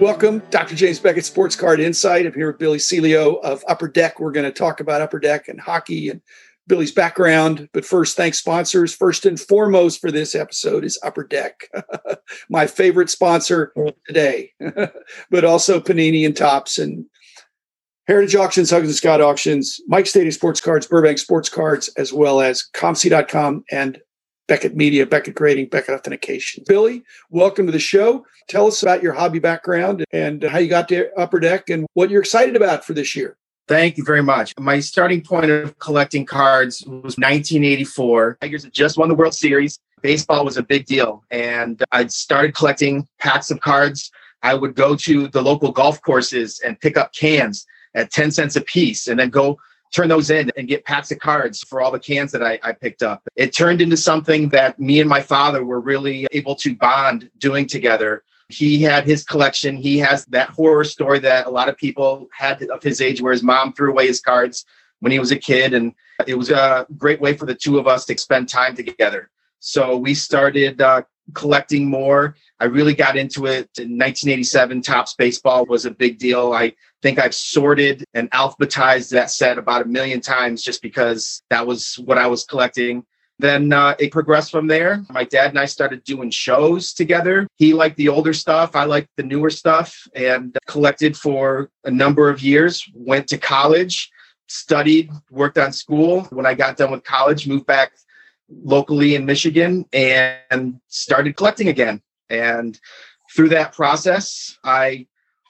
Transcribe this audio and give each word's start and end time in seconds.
Welcome, 0.00 0.42
Dr. 0.48 0.76
James 0.76 0.98
Beckett, 0.98 1.26
Sports 1.26 1.54
Card 1.54 1.78
Insight. 1.78 2.24
I'm 2.24 2.32
here 2.32 2.46
with 2.46 2.58
Billy 2.58 2.78
Celio 2.78 3.38
of 3.42 3.62
Upper 3.68 3.86
Deck. 3.86 4.18
We're 4.18 4.32
going 4.32 4.46
to 4.46 4.50
talk 4.50 4.80
about 4.80 5.02
Upper 5.02 5.18
Deck 5.18 5.48
and 5.48 5.60
hockey 5.60 6.08
and 6.08 6.22
Billy's 6.66 6.90
background. 6.90 7.68
But 7.74 7.84
first, 7.84 8.16
thanks 8.16 8.38
sponsors. 8.38 8.94
First 8.94 9.26
and 9.26 9.38
foremost 9.38 10.00
for 10.00 10.10
this 10.10 10.34
episode 10.34 10.86
is 10.86 10.98
Upper 11.04 11.24
Deck, 11.24 11.68
my 12.48 12.66
favorite 12.66 13.10
sponsor 13.10 13.74
today, 14.06 14.52
but 15.30 15.44
also 15.44 15.78
Panini 15.78 16.24
and 16.24 16.34
Topps 16.34 16.78
and 16.78 17.04
Heritage 18.06 18.36
Auctions, 18.36 18.70
Huggins 18.70 18.92
and 18.92 18.96
Scott 18.96 19.20
Auctions, 19.20 19.82
Mike 19.86 20.06
Stadium 20.06 20.32
Sports 20.32 20.62
Cards, 20.62 20.86
Burbank 20.86 21.18
Sports 21.18 21.50
Cards, 21.50 21.88
as 21.98 22.10
well 22.10 22.40
as 22.40 22.64
ComC.com 22.72 23.64
and 23.70 24.00
Beckett 24.50 24.74
Media, 24.74 25.06
Beckett 25.06 25.36
Grading, 25.36 25.68
Beckett 25.68 25.94
Authentication. 25.94 26.64
Billy, 26.66 27.04
welcome 27.30 27.66
to 27.66 27.72
the 27.72 27.78
show. 27.78 28.26
Tell 28.48 28.66
us 28.66 28.82
about 28.82 29.00
your 29.00 29.12
hobby 29.12 29.38
background 29.38 30.04
and 30.10 30.42
how 30.42 30.58
you 30.58 30.68
got 30.68 30.88
to 30.88 31.08
Upper 31.16 31.38
Deck 31.38 31.70
and 31.70 31.86
what 31.94 32.10
you're 32.10 32.20
excited 32.20 32.56
about 32.56 32.84
for 32.84 32.92
this 32.92 33.14
year. 33.14 33.36
Thank 33.68 33.96
you 33.96 34.02
very 34.02 34.24
much. 34.24 34.52
My 34.58 34.80
starting 34.80 35.22
point 35.22 35.52
of 35.52 35.78
collecting 35.78 36.26
cards 36.26 36.80
was 36.84 37.16
1984. 37.16 38.38
Tigers 38.40 38.64
had 38.64 38.72
just 38.72 38.98
won 38.98 39.08
the 39.08 39.14
World 39.14 39.34
Series. 39.34 39.78
Baseball 40.02 40.44
was 40.44 40.56
a 40.56 40.64
big 40.64 40.84
deal. 40.84 41.22
And 41.30 41.80
I 41.92 42.08
started 42.08 42.52
collecting 42.52 43.06
packs 43.20 43.52
of 43.52 43.60
cards. 43.60 44.10
I 44.42 44.54
would 44.54 44.74
go 44.74 44.96
to 44.96 45.28
the 45.28 45.42
local 45.42 45.70
golf 45.70 46.02
courses 46.02 46.58
and 46.58 46.80
pick 46.80 46.96
up 46.96 47.14
cans 47.14 47.64
at 47.94 48.10
10 48.10 48.32
cents 48.32 48.56
a 48.56 48.62
piece 48.62 49.06
and 49.06 49.20
then 49.20 49.30
go 49.30 49.60
turn 49.92 50.08
those 50.08 50.30
in 50.30 50.50
and 50.56 50.68
get 50.68 50.84
packs 50.84 51.10
of 51.10 51.18
cards 51.18 51.62
for 51.62 51.80
all 51.80 51.90
the 51.90 51.98
cans 51.98 52.32
that 52.32 52.42
I, 52.42 52.58
I, 52.62 52.72
picked 52.72 53.02
up. 53.02 53.22
It 53.36 53.54
turned 53.54 53.80
into 53.80 53.96
something 53.96 54.48
that 54.50 54.78
me 54.78 55.00
and 55.00 55.08
my 55.08 55.20
father 55.20 55.64
were 55.64 55.80
really 55.80 56.26
able 56.32 56.54
to 56.56 56.74
bond 56.76 57.30
doing 57.38 57.66
together. 57.66 58.22
He 58.48 58.82
had 58.82 59.04
his 59.04 59.24
collection. 59.24 59.76
He 59.76 59.98
has 59.98 60.24
that 60.26 60.50
horror 60.50 60.84
story 60.84 61.18
that 61.20 61.46
a 61.46 61.50
lot 61.50 61.68
of 61.68 61.76
people 61.76 62.28
had 62.32 62.62
of 62.64 62.82
his 62.82 63.00
age 63.00 63.20
where 63.20 63.32
his 63.32 63.42
mom 63.42 63.72
threw 63.72 63.90
away 63.90 64.06
his 64.06 64.20
cards 64.20 64.64
when 65.00 65.12
he 65.12 65.18
was 65.18 65.32
a 65.32 65.36
kid. 65.36 65.74
And 65.74 65.92
it 66.26 66.36
was 66.36 66.50
a 66.50 66.86
great 66.96 67.20
way 67.20 67.36
for 67.36 67.46
the 67.46 67.54
two 67.54 67.78
of 67.78 67.86
us 67.86 68.04
to 68.06 68.18
spend 68.18 68.48
time 68.48 68.74
together. 68.76 69.30
So 69.60 69.96
we 69.96 70.14
started 70.14 70.80
uh, 70.80 71.02
collecting 71.34 71.88
more. 71.88 72.36
I 72.58 72.66
really 72.66 72.94
got 72.94 73.16
into 73.16 73.46
it 73.46 73.68
in 73.78 73.96
1987. 73.96 74.82
Topps 74.82 75.14
Baseball 75.14 75.66
was 75.66 75.86
a 75.86 75.90
big 75.90 76.18
deal. 76.18 76.52
I 76.52 76.74
think 77.02 77.18
I've 77.18 77.34
sorted 77.34 78.04
and 78.14 78.30
alphabetized 78.30 79.10
that 79.10 79.30
set 79.30 79.58
about 79.58 79.82
a 79.82 79.88
million 79.88 80.20
times 80.20 80.62
just 80.62 80.82
because 80.82 81.42
that 81.50 81.66
was 81.66 81.94
what 82.04 82.18
I 82.18 82.26
was 82.26 82.44
collecting. 82.44 83.04
Then 83.38 83.72
uh, 83.72 83.94
it 83.98 84.12
progressed 84.12 84.50
from 84.50 84.66
there. 84.66 85.02
My 85.08 85.24
dad 85.24 85.48
and 85.48 85.58
I 85.58 85.64
started 85.64 86.04
doing 86.04 86.30
shows 86.30 86.92
together. 86.92 87.46
He 87.56 87.72
liked 87.72 87.96
the 87.96 88.10
older 88.10 88.34
stuff, 88.34 88.76
I 88.76 88.84
liked 88.84 89.08
the 89.16 89.22
newer 89.22 89.48
stuff, 89.48 89.96
and 90.14 90.56
collected 90.66 91.16
for 91.16 91.70
a 91.84 91.90
number 91.90 92.28
of 92.28 92.42
years. 92.42 92.86
Went 92.94 93.28
to 93.28 93.38
college, 93.38 94.10
studied, 94.46 95.10
worked 95.30 95.56
on 95.56 95.72
school. 95.72 96.24
When 96.24 96.44
I 96.44 96.52
got 96.52 96.76
done 96.76 96.90
with 96.90 97.02
college, 97.02 97.48
moved 97.48 97.64
back 97.64 97.92
locally 98.50 99.14
in 99.14 99.24
Michigan 99.26 99.86
and 99.92 100.80
started 100.88 101.36
collecting 101.36 101.68
again. 101.68 102.02
And 102.28 102.78
through 103.34 103.50
that 103.50 103.72
process, 103.72 104.58
I 104.64 105.06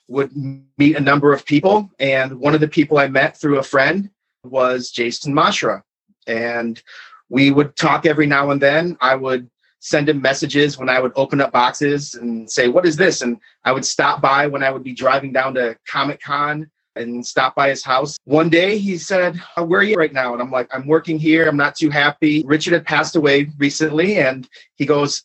would 0.08 0.32
meet 0.76 0.96
a 0.96 1.00
number 1.00 1.32
of 1.32 1.46
people. 1.46 1.90
And 1.98 2.40
one 2.40 2.54
of 2.54 2.60
the 2.60 2.68
people 2.68 2.98
I 2.98 3.08
met 3.08 3.36
through 3.36 3.58
a 3.58 3.62
friend 3.62 4.10
was 4.44 4.90
Jason 4.90 5.34
Masherah. 5.34 5.82
And 6.26 6.82
we 7.28 7.50
would 7.50 7.76
talk 7.76 8.06
every 8.06 8.26
now 8.26 8.50
and 8.50 8.60
then. 8.60 8.96
I 9.00 9.14
would 9.14 9.48
send 9.78 10.08
him 10.08 10.20
messages 10.20 10.76
when 10.76 10.88
I 10.88 11.00
would 11.00 11.12
open 11.16 11.40
up 11.40 11.52
boxes 11.52 12.14
and 12.14 12.50
say, 12.50 12.68
What 12.68 12.86
is 12.86 12.96
this? 12.96 13.22
And 13.22 13.38
I 13.64 13.72
would 13.72 13.84
stop 13.84 14.20
by 14.20 14.46
when 14.46 14.62
I 14.62 14.70
would 14.70 14.84
be 14.84 14.92
driving 14.92 15.32
down 15.32 15.54
to 15.54 15.78
Comic 15.86 16.20
Con 16.20 16.70
and 16.96 17.24
stop 17.26 17.54
by 17.54 17.68
his 17.68 17.84
house. 17.84 18.18
One 18.24 18.48
day 18.48 18.78
he 18.78 18.98
said, 18.98 19.40
Where 19.56 19.80
are 19.80 19.84
you 19.84 19.96
right 19.96 20.12
now? 20.12 20.32
And 20.32 20.42
I'm 20.42 20.50
like, 20.50 20.68
I'm 20.74 20.86
working 20.86 21.18
here. 21.18 21.48
I'm 21.48 21.56
not 21.56 21.76
too 21.76 21.90
happy. 21.90 22.42
Richard 22.44 22.72
had 22.72 22.84
passed 22.84 23.16
away 23.16 23.50
recently. 23.58 24.18
And 24.18 24.48
he 24.76 24.86
goes, 24.86 25.24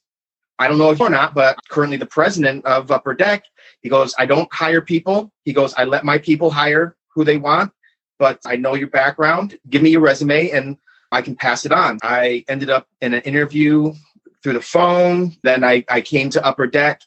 I 0.57 0.67
don't 0.67 0.77
know 0.77 0.91
if 0.91 1.01
or 1.01 1.09
not, 1.09 1.33
but 1.33 1.57
currently 1.69 1.97
the 1.97 2.05
president 2.05 2.65
of 2.65 2.91
Upper 2.91 3.13
Deck 3.13 3.43
he 3.85 3.89
goes, 3.89 4.15
I 4.17 4.25
don't 4.25 4.51
hire 4.51 4.81
people. 4.81 5.31
He 5.43 5.53
goes, 5.53 5.75
I 5.75 5.83
let 5.83 6.03
my 6.03 6.17
people 6.17 6.49
hire 6.49 6.95
who 7.13 7.23
they 7.23 7.37
want, 7.37 7.71
but 8.17 8.39
I 8.43 8.55
know 8.55 8.73
your 8.73 8.87
background. 8.87 9.59
Give 9.69 9.83
me 9.83 9.91
your 9.91 10.01
resume 10.01 10.49
and 10.49 10.77
I 11.11 11.21
can 11.21 11.35
pass 11.35 11.67
it 11.67 11.71
on. 11.71 11.99
I 12.01 12.43
ended 12.47 12.71
up 12.71 12.87
in 13.01 13.13
an 13.13 13.21
interview 13.21 13.93
through 14.41 14.53
the 14.53 14.61
phone. 14.61 15.37
Then 15.43 15.63
I, 15.63 15.85
I 15.87 16.01
came 16.01 16.31
to 16.31 16.43
Upper 16.43 16.65
Deck. 16.65 17.01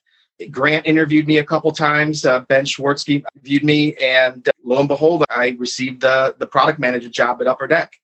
Grant 0.50 0.86
interviewed 0.86 1.26
me 1.26 1.38
a 1.38 1.44
couple 1.44 1.72
times. 1.72 2.24
Uh, 2.24 2.40
ben 2.40 2.64
Schwartzky 2.64 3.24
viewed 3.42 3.64
me, 3.64 3.94
and 3.96 4.48
lo 4.64 4.78
and 4.78 4.88
behold, 4.88 5.24
I 5.30 5.56
received 5.58 6.02
the 6.02 6.34
the 6.38 6.46
product 6.46 6.78
manager 6.78 7.08
job 7.08 7.40
at 7.40 7.46
Upper 7.46 7.66
Deck. 7.66 7.94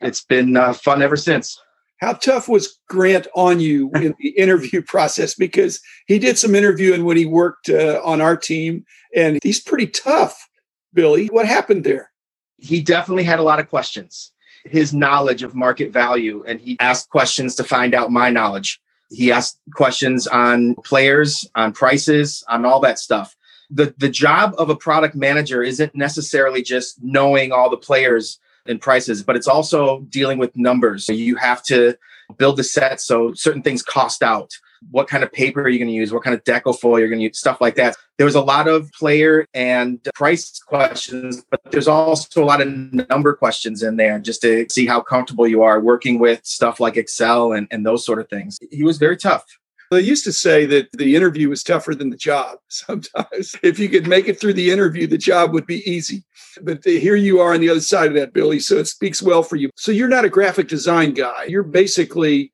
It's 0.00 0.24
been 0.24 0.56
uh, 0.56 0.72
fun 0.72 1.02
ever 1.02 1.16
since. 1.16 1.60
How 1.98 2.12
tough 2.12 2.48
was 2.48 2.78
Grant 2.88 3.26
on 3.34 3.60
you 3.60 3.90
in 3.96 4.14
the 4.20 4.28
interview 4.36 4.82
process? 4.82 5.34
Because 5.34 5.80
he 6.06 6.18
did 6.18 6.38
some 6.38 6.54
interviewing 6.54 7.04
when 7.04 7.16
he 7.16 7.26
worked 7.26 7.68
uh, 7.68 8.00
on 8.04 8.20
our 8.20 8.36
team, 8.36 8.84
and 9.14 9.38
he's 9.42 9.60
pretty 9.60 9.88
tough. 9.88 10.48
Billy, 10.94 11.26
what 11.26 11.46
happened 11.46 11.84
there? 11.84 12.10
He 12.56 12.80
definitely 12.80 13.24
had 13.24 13.40
a 13.40 13.42
lot 13.42 13.60
of 13.60 13.68
questions. 13.68 14.32
His 14.64 14.94
knowledge 14.94 15.42
of 15.42 15.54
market 15.54 15.92
value, 15.92 16.44
and 16.46 16.60
he 16.60 16.76
asked 16.80 17.10
questions 17.10 17.54
to 17.56 17.64
find 17.64 17.94
out 17.94 18.10
my 18.10 18.30
knowledge. 18.30 18.80
He 19.10 19.32
asked 19.32 19.58
questions 19.74 20.26
on 20.26 20.74
players, 20.76 21.48
on 21.54 21.72
prices, 21.72 22.44
on 22.48 22.64
all 22.64 22.80
that 22.80 22.98
stuff. 22.98 23.36
The, 23.70 23.94
the 23.98 24.08
job 24.08 24.54
of 24.58 24.70
a 24.70 24.76
product 24.76 25.14
manager 25.14 25.62
isn't 25.62 25.94
necessarily 25.94 26.62
just 26.62 27.02
knowing 27.02 27.52
all 27.52 27.70
the 27.70 27.76
players 27.76 28.38
and 28.66 28.80
prices, 28.80 29.22
but 29.22 29.36
it's 29.36 29.48
also 29.48 30.00
dealing 30.08 30.38
with 30.38 30.56
numbers. 30.56 31.08
You 31.08 31.36
have 31.36 31.62
to 31.64 31.96
build 32.36 32.56
the 32.56 32.64
set 32.64 33.00
so 33.00 33.32
certain 33.34 33.62
things 33.62 33.82
cost 33.82 34.22
out. 34.22 34.52
What 34.90 35.08
kind 35.08 35.22
of 35.22 35.32
paper 35.32 35.62
are 35.62 35.68
you 35.68 35.78
going 35.78 35.88
to 35.88 35.94
use? 35.94 36.12
What 36.12 36.24
kind 36.24 36.34
of 36.34 36.44
deco 36.44 36.78
foil 36.78 36.98
you're 36.98 37.08
going 37.08 37.20
to 37.20 37.24
use? 37.24 37.38
Stuff 37.38 37.60
like 37.60 37.74
that. 37.76 37.96
There 38.16 38.26
was 38.26 38.34
a 38.34 38.40
lot 38.40 38.68
of 38.68 38.90
player 38.92 39.46
and 39.54 40.00
price 40.14 40.58
questions, 40.60 41.44
but 41.50 41.60
there's 41.70 41.88
also 41.88 42.42
a 42.42 42.46
lot 42.46 42.60
of 42.60 42.68
number 43.08 43.34
questions 43.34 43.82
in 43.82 43.96
there 43.96 44.18
just 44.18 44.42
to 44.42 44.66
see 44.68 44.86
how 44.86 45.00
comfortable 45.00 45.46
you 45.46 45.62
are 45.62 45.80
working 45.80 46.18
with 46.18 46.44
stuff 46.44 46.80
like 46.80 46.96
Excel 46.96 47.52
and, 47.52 47.68
and 47.70 47.86
those 47.86 48.04
sort 48.04 48.18
of 48.18 48.28
things. 48.28 48.58
He 48.70 48.82
was 48.82 48.98
very 48.98 49.16
tough. 49.16 49.44
They 49.90 50.00
used 50.00 50.24
to 50.24 50.32
say 50.32 50.66
that 50.66 50.88
the 50.92 51.16
interview 51.16 51.48
was 51.48 51.62
tougher 51.62 51.94
than 51.94 52.10
the 52.10 52.16
job. 52.16 52.58
Sometimes, 52.68 53.56
if 53.62 53.78
you 53.78 53.88
could 53.88 54.06
make 54.06 54.28
it 54.28 54.38
through 54.38 54.54
the 54.54 54.70
interview, 54.70 55.06
the 55.06 55.18
job 55.18 55.52
would 55.54 55.66
be 55.66 55.88
easy. 55.90 56.24
But 56.62 56.84
here 56.84 57.16
you 57.16 57.40
are 57.40 57.54
on 57.54 57.60
the 57.60 57.70
other 57.70 57.80
side 57.80 58.08
of 58.08 58.14
that, 58.14 58.32
Billy. 58.32 58.60
So 58.60 58.76
it 58.76 58.86
speaks 58.86 59.22
well 59.22 59.42
for 59.42 59.56
you. 59.56 59.70
So 59.76 59.92
you're 59.92 60.08
not 60.08 60.24
a 60.24 60.30
graphic 60.30 60.68
design 60.68 61.14
guy. 61.14 61.44
You're 61.44 61.62
basically 61.62 62.52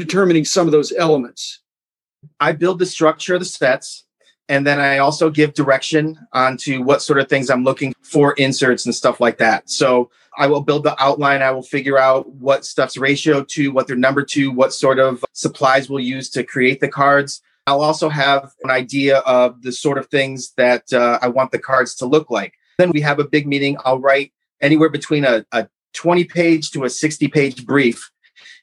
determining 0.00 0.44
some 0.44 0.66
of 0.66 0.72
those 0.72 0.92
elements. 0.92 1.60
I 2.40 2.52
build 2.52 2.78
the 2.78 2.86
structure 2.86 3.34
of 3.34 3.40
the 3.40 3.46
sets. 3.46 4.04
And 4.48 4.66
then 4.66 4.80
I 4.80 4.98
also 4.98 5.30
give 5.30 5.54
direction 5.54 6.18
onto 6.32 6.82
what 6.82 7.02
sort 7.02 7.20
of 7.20 7.28
things 7.28 7.50
I'm 7.50 7.62
looking 7.62 7.94
for 8.02 8.32
inserts 8.32 8.84
and 8.84 8.92
stuff 8.92 9.20
like 9.20 9.38
that. 9.38 9.70
So 9.70 10.10
I 10.36 10.48
will 10.48 10.60
build 10.60 10.82
the 10.82 11.00
outline. 11.00 11.40
I 11.40 11.52
will 11.52 11.62
figure 11.62 11.96
out 11.96 12.28
what 12.32 12.64
stuff's 12.64 12.96
ratio 12.96 13.44
to, 13.44 13.70
what 13.70 13.86
they're 13.86 13.94
number 13.94 14.24
to, 14.24 14.50
what 14.50 14.72
sort 14.72 14.98
of 14.98 15.24
supplies 15.34 15.88
we'll 15.88 16.00
use 16.00 16.28
to 16.30 16.42
create 16.42 16.80
the 16.80 16.88
cards. 16.88 17.40
I'll 17.68 17.82
also 17.82 18.08
have 18.08 18.52
an 18.64 18.70
idea 18.70 19.18
of 19.18 19.62
the 19.62 19.70
sort 19.70 19.98
of 19.98 20.08
things 20.08 20.52
that 20.56 20.92
uh, 20.92 21.20
I 21.22 21.28
want 21.28 21.52
the 21.52 21.58
cards 21.60 21.94
to 21.96 22.06
look 22.06 22.28
like. 22.28 22.54
Then 22.78 22.90
we 22.90 23.00
have 23.02 23.20
a 23.20 23.28
big 23.28 23.46
meeting. 23.46 23.76
I'll 23.84 24.00
write 24.00 24.32
anywhere 24.60 24.88
between 24.88 25.24
a, 25.24 25.44
a 25.52 25.68
20 25.94 26.24
page 26.24 26.72
to 26.72 26.84
a 26.84 26.90
60 26.90 27.28
page 27.28 27.64
brief. 27.64 28.10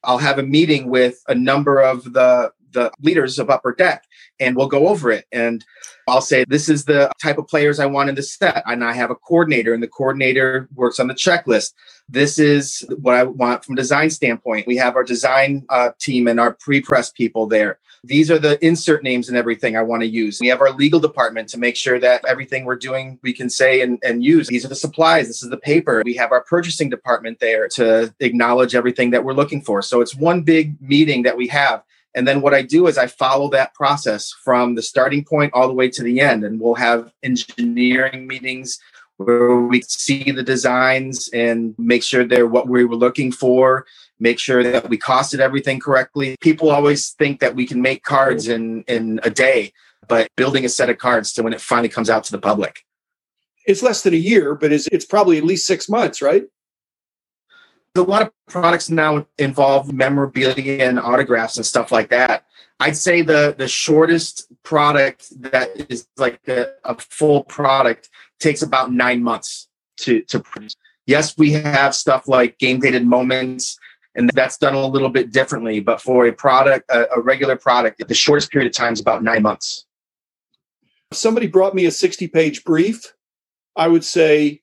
I'll 0.03 0.17
have 0.17 0.39
a 0.39 0.43
meeting 0.43 0.89
with 0.89 1.21
a 1.27 1.35
number 1.35 1.81
of 1.81 2.13
the 2.13 2.51
the 2.71 2.91
leaders 3.01 3.39
of 3.39 3.49
Upper 3.49 3.73
Deck 3.73 4.03
and 4.39 4.55
we'll 4.55 4.67
go 4.67 4.87
over 4.87 5.11
it. 5.11 5.25
And 5.31 5.63
I'll 6.07 6.21
say, 6.21 6.45
this 6.47 6.69
is 6.69 6.85
the 6.85 7.11
type 7.21 7.37
of 7.37 7.47
players 7.47 7.79
I 7.79 7.85
want 7.85 8.09
in 8.09 8.15
the 8.15 8.23
set. 8.23 8.63
And 8.65 8.83
I 8.83 8.93
have 8.93 9.11
a 9.11 9.15
coordinator, 9.15 9.73
and 9.73 9.83
the 9.83 9.87
coordinator 9.87 10.69
works 10.75 10.99
on 10.99 11.07
the 11.07 11.13
checklist. 11.13 11.73
This 12.07 12.39
is 12.39 12.85
what 13.01 13.15
I 13.15 13.23
want 13.23 13.65
from 13.65 13.73
a 13.73 13.77
design 13.77 14.09
standpoint. 14.09 14.67
We 14.67 14.77
have 14.77 14.95
our 14.95 15.03
design 15.03 15.65
uh, 15.69 15.89
team 15.99 16.27
and 16.27 16.39
our 16.39 16.53
pre-press 16.53 17.11
people 17.11 17.47
there. 17.47 17.79
These 18.03 18.31
are 18.31 18.39
the 18.39 18.63
insert 18.65 19.03
names 19.03 19.27
and 19.27 19.37
everything 19.37 19.75
I 19.75 19.81
want 19.81 20.01
to 20.03 20.07
use. 20.07 20.39
We 20.39 20.47
have 20.47 20.61
our 20.61 20.71
legal 20.71 20.99
department 20.99 21.49
to 21.49 21.57
make 21.57 21.75
sure 21.75 21.99
that 21.99 22.23
everything 22.25 22.63
we're 22.63 22.77
doing 22.77 23.19
we 23.23 23.33
can 23.33 23.49
say 23.49 23.81
and, 23.81 23.99
and 24.03 24.23
use. 24.23 24.47
These 24.47 24.63
are 24.63 24.69
the 24.69 24.75
supplies. 24.75 25.27
This 25.27 25.43
is 25.43 25.49
the 25.49 25.57
paper. 25.57 26.03
We 26.05 26.13
have 26.13 26.31
our 26.31 26.43
purchasing 26.43 26.89
department 26.89 27.39
there 27.39 27.67
to 27.69 28.13
acknowledge 28.19 28.75
everything 28.75 29.09
that 29.09 29.25
we're 29.25 29.33
looking 29.33 29.61
for. 29.61 29.81
So 29.81 29.99
it's 29.99 30.15
one 30.15 30.43
big 30.43 30.79
meeting 30.81 31.23
that 31.23 31.35
we 31.35 31.47
have 31.47 31.83
and 32.17 32.27
then 32.27 32.41
what 32.41 32.55
I 32.55 32.63
do 32.63 32.87
is 32.87 32.97
I 32.97 33.05
follow 33.05 33.47
that 33.51 33.75
process 33.75 34.33
from 34.43 34.73
the 34.73 34.81
starting 34.81 35.23
point 35.23 35.53
all 35.53 35.67
the 35.67 35.73
way 35.75 35.87
to 35.89 36.01
the 36.01 36.19
end. 36.19 36.43
And 36.43 36.59
we'll 36.59 36.73
have 36.73 37.11
engineering 37.21 38.25
meetings 38.25 38.79
where 39.17 39.57
we 39.57 39.83
see 39.83 40.31
the 40.31 40.41
designs 40.41 41.29
and 41.31 41.75
make 41.77 42.01
sure 42.01 42.25
they're 42.25 42.47
what 42.47 42.67
we 42.67 42.85
were 42.85 42.95
looking 42.95 43.31
for, 43.31 43.85
make 44.19 44.39
sure 44.39 44.63
that 44.63 44.89
we 44.89 44.97
costed 44.97 45.39
everything 45.39 45.79
correctly. 45.79 46.35
People 46.41 46.71
always 46.71 47.11
think 47.11 47.39
that 47.39 47.53
we 47.53 47.67
can 47.67 47.83
make 47.83 48.03
cards 48.03 48.47
in, 48.47 48.81
in 48.87 49.19
a 49.21 49.29
day. 49.29 49.71
but 50.07 50.29
building 50.35 50.65
a 50.65 50.69
set 50.69 50.89
of 50.89 50.97
cards 50.97 51.33
to 51.33 51.43
when 51.43 51.53
it 51.53 51.61
finally 51.61 51.89
comes 51.89 52.09
out 52.09 52.23
to 52.25 52.31
the 52.31 52.39
public. 52.39 52.83
It's 53.65 53.83
less 53.83 54.01
than 54.01 54.13
a 54.13 54.17
year, 54.17 54.55
but 54.55 54.71
it's, 54.71 54.87
it's 54.87 55.05
probably 55.05 55.37
at 55.37 55.43
least 55.43 55.67
six 55.67 55.89
months, 55.89 56.21
right? 56.21 56.45
A 57.97 58.03
lot 58.03 58.21
of 58.21 58.31
products 58.47 58.89
now 58.89 59.25
involve 59.37 59.91
memorabilia 59.91 60.83
and 60.83 60.99
autographs 60.99 61.57
and 61.57 61.65
stuff 61.65 61.91
like 61.91 62.09
that. 62.09 62.45
I'd 62.79 62.95
say 62.95 63.21
the 63.21 63.55
the 63.57 63.67
shortest 63.67 64.51
product 64.63 65.29
that 65.41 65.69
is 65.89 66.07
like 66.17 66.39
a, 66.47 66.67
a 66.83 66.95
full 66.95 67.43
product 67.43 68.09
takes 68.39 68.61
about 68.61 68.91
nine 68.91 69.23
months 69.23 69.67
to 70.01 70.21
to 70.23 70.39
produce. 70.39 70.75
Yes, 71.07 71.37
we 71.37 71.51
have 71.53 71.95
stuff 71.95 72.27
like 72.27 72.59
game 72.59 72.79
dated 72.79 73.05
moments 73.05 73.79
and 74.17 74.29
that's 74.31 74.57
done 74.57 74.73
a 74.73 74.85
little 74.85 75.09
bit 75.09 75.31
differently. 75.31 75.79
But 75.79 76.01
for 76.01 76.25
a 76.25 76.33
product, 76.33 76.89
a, 76.89 77.07
a 77.15 77.21
regular 77.21 77.55
product, 77.55 78.05
the 78.05 78.13
shortest 78.13 78.51
period 78.51 78.67
of 78.67 78.75
time 78.75 78.93
is 78.93 78.99
about 78.99 79.23
nine 79.23 79.43
months. 79.43 79.85
If 81.11 81.17
somebody 81.17 81.47
brought 81.47 81.75
me 81.75 81.85
a 81.85 81.91
60 81.91 82.27
page 82.27 82.63
brief, 82.63 83.13
I 83.75 83.87
would 83.87 84.03
say 84.03 84.61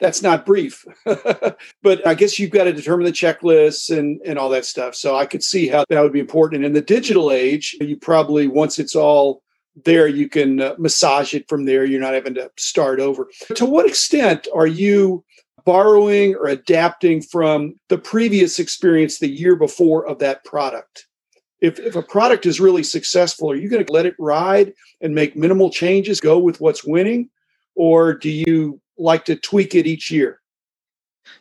that's 0.00 0.22
not 0.22 0.46
brief. 0.46 0.84
but 1.04 2.06
I 2.06 2.14
guess 2.14 2.38
you've 2.38 2.50
got 2.50 2.64
to 2.64 2.72
determine 2.72 3.06
the 3.06 3.12
checklists 3.12 3.96
and, 3.96 4.20
and 4.24 4.38
all 4.38 4.48
that 4.50 4.64
stuff. 4.64 4.94
So 4.94 5.16
I 5.16 5.26
could 5.26 5.42
see 5.42 5.68
how 5.68 5.84
that 5.88 6.02
would 6.02 6.12
be 6.12 6.20
important. 6.20 6.56
And 6.58 6.66
in 6.66 6.72
the 6.72 6.80
digital 6.80 7.30
age, 7.30 7.76
you 7.80 7.96
probably, 7.96 8.46
once 8.46 8.78
it's 8.78 8.96
all 8.96 9.42
there, 9.84 10.06
you 10.06 10.28
can 10.28 10.60
uh, 10.60 10.74
massage 10.78 11.34
it 11.34 11.48
from 11.48 11.64
there. 11.64 11.84
You're 11.84 12.00
not 12.00 12.14
having 12.14 12.34
to 12.34 12.50
start 12.56 13.00
over. 13.00 13.28
To 13.54 13.64
what 13.64 13.86
extent 13.86 14.46
are 14.54 14.66
you 14.66 15.24
borrowing 15.64 16.34
or 16.34 16.46
adapting 16.46 17.22
from 17.22 17.74
the 17.88 17.98
previous 17.98 18.58
experience 18.58 19.18
the 19.18 19.28
year 19.28 19.56
before 19.56 20.06
of 20.06 20.18
that 20.18 20.44
product. 20.44 21.06
If, 21.60 21.78
if 21.78 21.96
a 21.96 22.02
product 22.02 22.44
is 22.44 22.60
really 22.60 22.82
successful, 22.82 23.50
are 23.50 23.56
you 23.56 23.70
going 23.70 23.84
to 23.84 23.92
let 23.92 24.06
it 24.06 24.14
ride 24.18 24.74
and 25.00 25.14
make 25.14 25.36
minimal 25.36 25.70
changes, 25.70 26.20
go 26.20 26.38
with 26.38 26.60
what's 26.60 26.84
winning? 26.84 27.30
Or 27.74 28.12
do 28.12 28.30
you 28.30 28.80
like 28.98 29.24
to 29.26 29.36
tweak 29.36 29.74
it 29.74 29.86
each 29.86 30.10
year? 30.10 30.40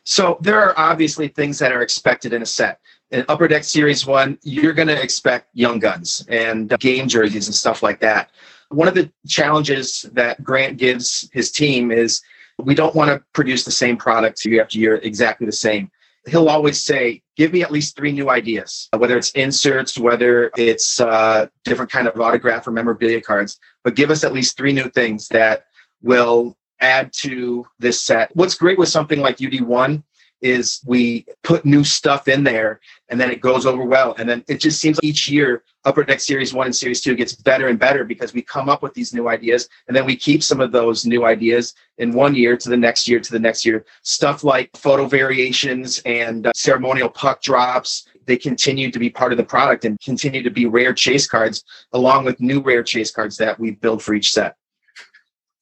So 0.04 0.38
there 0.42 0.62
are 0.62 0.74
obviously 0.78 1.28
things 1.28 1.60
that 1.60 1.72
are 1.72 1.82
expected 1.82 2.34
in 2.34 2.42
a 2.42 2.46
set. 2.46 2.80
In 3.12 3.26
Upper 3.30 3.48
Deck 3.48 3.64
Series 3.64 4.06
1, 4.06 4.40
you're 4.44 4.74
going 4.74 4.88
to 4.88 5.02
expect 5.02 5.50
young 5.54 5.80
guns 5.80 6.26
and 6.30 6.70
game 6.80 7.08
jerseys 7.08 7.48
and 7.48 7.56
stuff 7.56 7.84
like 7.84 8.00
that. 8.00 8.32
One 8.70 8.88
of 8.88 8.96
the 8.96 9.12
challenges 9.28 10.04
that 10.14 10.44
Grant 10.44 10.78
gives 10.78 11.30
his 11.32 11.52
team 11.52 11.92
is 11.92 12.22
we 12.58 12.76
don't 12.76 12.96
want 12.96 13.10
to 13.10 13.24
produce 13.34 13.66
the 13.66 13.72
same 13.72 13.98
product 13.98 14.44
year 14.46 14.62
after 14.62 14.80
year 14.80 14.96
exactly 14.96 15.46
the 15.46 15.52
same. 15.52 15.92
He'll 16.26 16.50
always 16.50 16.82
say, 16.82 17.22
give 17.36 17.52
me 17.52 17.62
at 17.64 17.72
least 17.72 17.98
three 17.98 18.14
new 18.14 18.30
ideas, 18.30 18.88
whether 18.96 19.18
it's 19.18 19.32
inserts, 19.32 19.98
whether 19.98 20.52
it's 20.58 21.02
uh, 21.02 21.48
different 21.66 21.92
kind 21.92 22.08
of 22.08 22.20
autograph 22.20 22.66
or 22.66 22.72
memorabilia 22.72 23.22
cards, 23.22 23.60
but 23.84 23.96
give 23.96 24.10
us 24.10 24.24
at 24.24 24.34
least 24.34 24.56
three 24.56 24.72
new 24.72 24.90
things 24.90 25.28
that 25.28 25.66
will 26.02 26.58
add 26.84 27.14
to 27.14 27.66
this 27.80 28.04
set. 28.04 28.36
What's 28.36 28.56
great 28.56 28.78
with 28.78 28.90
something 28.90 29.20
like 29.20 29.38
UD1 29.38 30.04
is 30.42 30.82
we 30.86 31.26
put 31.42 31.64
new 31.64 31.86
stuff 31.86 32.28
in 32.28 32.44
there 32.44 32.82
and 33.08 33.20
then 33.20 33.32
it 33.32 33.40
goes 33.40 33.66
over 33.66 33.84
well. 33.84 34.14
And 34.18 34.28
then 34.28 34.44
it 34.50 34.60
just 34.60 34.82
seems 34.82 34.98
like 34.98 35.06
each 35.06 35.30
year 35.30 35.64
Upper 35.86 36.04
Deck 36.04 36.20
Series 36.20 36.54
1 36.54 36.66
and 36.68 36.76
Series 36.76 37.00
2 37.00 37.16
gets 37.16 37.34
better 37.34 37.70
and 37.70 37.80
better 37.80 38.04
because 38.04 38.34
we 38.34 38.42
come 38.42 38.68
up 38.68 38.84
with 38.84 38.94
these 38.94 39.14
new 39.14 39.30
ideas 39.30 39.70
and 39.88 39.96
then 39.96 40.06
we 40.06 40.18
keep 40.18 40.44
some 40.44 40.60
of 40.60 40.74
those 40.74 41.06
new 41.06 41.26
ideas 41.26 41.74
in 41.98 42.12
one 42.12 42.36
year 42.36 42.58
to 42.58 42.70
the 42.70 42.76
next 42.76 43.08
year 43.08 43.22
to 43.22 43.32
the 43.32 43.40
next 43.40 43.66
year. 43.66 43.86
Stuff 44.02 44.44
like 44.44 44.70
photo 44.76 45.06
variations 45.06 46.00
and 46.06 46.48
uh, 46.48 46.52
ceremonial 46.54 47.10
puck 47.10 47.42
drops. 47.42 48.10
They 48.26 48.36
continue 48.38 48.92
to 48.92 49.00
be 49.00 49.10
part 49.10 49.32
of 49.32 49.38
the 49.38 49.46
product 49.46 49.86
and 49.86 49.98
continue 50.02 50.44
to 50.44 50.52
be 50.52 50.66
rare 50.66 50.94
chase 50.94 51.26
cards 51.26 51.64
along 51.94 52.26
with 52.26 52.42
new 52.42 52.60
rare 52.60 52.84
chase 52.84 53.12
cards 53.12 53.38
that 53.38 53.58
we 53.58 53.72
build 53.72 54.04
for 54.04 54.14
each 54.14 54.34
set. 54.34 54.58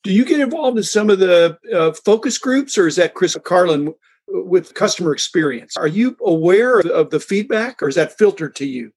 Do 0.04 0.12
you 0.12 0.26
get 0.26 0.40
involved 0.40 0.78
in 0.78 0.84
some 0.84 1.10
of 1.10 1.20
the 1.20 1.58
uh, 1.74 1.92
focus 1.94 2.38
groups 2.38 2.78
or 2.78 2.88
is 2.88 2.96
that 2.96 3.14
Chris 3.14 3.38
Carlin 3.44 3.94
with 4.34 4.74
customer 4.74 5.14
experience. 5.14 5.78
Are 5.78 5.88
you 5.88 6.16
aware 6.26 6.80
of 6.80 7.10
the 7.10 7.20
feedback 7.20 7.82
or 7.82 7.90
is 7.90 7.96
that 7.96 8.18
filtered 8.18 8.56
to 8.56 8.66
you? 8.66 8.92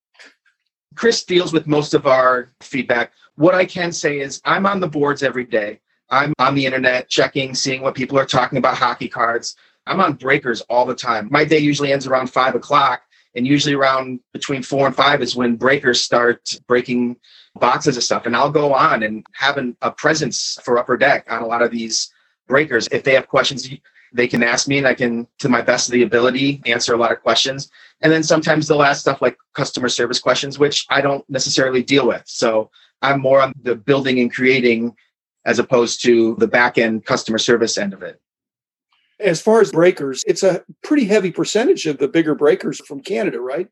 Chris 0.94 1.24
deals 1.24 1.52
with 1.52 1.66
most 1.66 1.94
of 1.94 2.06
our 2.06 2.52
feedback. 2.60 3.12
What 3.34 3.54
I 3.54 3.64
can 3.64 3.92
say 3.92 4.20
is 4.20 4.40
I'm 4.44 4.66
on 4.66 4.80
the 4.80 4.88
boards 4.88 5.22
every 5.22 5.44
day. 5.44 5.80
I'm 6.10 6.32
on 6.38 6.54
the 6.54 6.66
internet 6.66 7.08
checking, 7.08 7.54
seeing 7.54 7.82
what 7.82 7.94
people 7.94 8.18
are 8.18 8.26
talking 8.26 8.58
about 8.58 8.76
hockey 8.76 9.08
cards. 9.08 9.56
I'm 9.86 10.00
on 10.00 10.14
breakers 10.14 10.60
all 10.62 10.86
the 10.86 10.94
time. 10.94 11.28
My 11.30 11.44
day 11.44 11.58
usually 11.58 11.92
ends 11.92 12.06
around 12.06 12.28
five 12.28 12.54
o'clock, 12.54 13.02
and 13.34 13.46
usually 13.46 13.74
around 13.74 14.20
between 14.32 14.62
four 14.62 14.86
and 14.86 14.94
five 14.94 15.22
is 15.22 15.34
when 15.34 15.56
breakers 15.56 16.00
start 16.00 16.54
breaking 16.66 17.16
boxes 17.56 17.96
of 17.96 18.02
stuff. 18.02 18.26
And 18.26 18.36
I'll 18.36 18.50
go 18.50 18.72
on 18.72 19.02
and 19.02 19.24
having 19.32 19.76
a 19.82 19.90
presence 19.90 20.58
for 20.64 20.78
Upper 20.78 20.96
Deck 20.96 21.26
on 21.30 21.42
a 21.42 21.46
lot 21.46 21.62
of 21.62 21.70
these 21.70 22.12
breakers. 22.46 22.88
If 22.92 23.02
they 23.02 23.14
have 23.14 23.28
questions, 23.28 23.68
they 24.12 24.28
can 24.28 24.42
ask 24.42 24.68
me 24.68 24.78
and 24.78 24.86
I 24.86 24.94
can, 24.94 25.26
to 25.40 25.48
my 25.48 25.60
best 25.60 25.88
of 25.88 25.92
the 25.92 26.02
ability, 26.02 26.62
answer 26.66 26.94
a 26.94 26.96
lot 26.96 27.12
of 27.12 27.22
questions. 27.22 27.70
And 28.00 28.12
then 28.12 28.22
sometimes 28.22 28.68
they'll 28.68 28.82
ask 28.82 29.00
stuff 29.00 29.22
like 29.22 29.36
customer 29.54 29.88
service 29.88 30.20
questions, 30.20 30.58
which 30.58 30.86
I 30.90 31.00
don't 31.00 31.28
necessarily 31.28 31.82
deal 31.82 32.06
with. 32.06 32.22
So 32.26 32.70
I'm 33.02 33.20
more 33.20 33.40
on 33.40 33.52
the 33.62 33.74
building 33.74 34.20
and 34.20 34.32
creating 34.32 34.94
as 35.44 35.58
opposed 35.58 36.02
to 36.02 36.36
the 36.36 36.46
back 36.46 36.78
end 36.78 37.04
customer 37.04 37.38
service 37.38 37.76
end 37.76 37.92
of 37.92 38.02
it. 38.02 38.20
As 39.20 39.40
far 39.40 39.60
as 39.60 39.70
breakers, 39.70 40.24
it's 40.26 40.42
a 40.42 40.64
pretty 40.82 41.04
heavy 41.04 41.30
percentage 41.30 41.86
of 41.86 41.98
the 41.98 42.08
bigger 42.08 42.34
breakers 42.34 42.80
from 42.84 43.00
Canada, 43.00 43.40
right? 43.40 43.68